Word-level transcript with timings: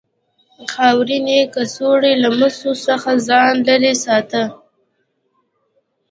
خاورینې 0.73 1.39
کڅوړې 1.53 2.13
له 2.23 2.29
مسو 2.39 2.71
څخه 2.87 3.11
ځان 3.27 3.53
لرې 3.67 3.93
ساته. 4.03 4.43